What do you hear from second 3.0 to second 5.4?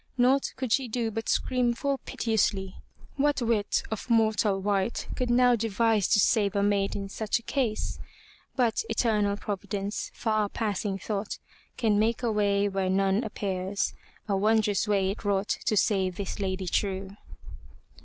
What wit of mortal wight could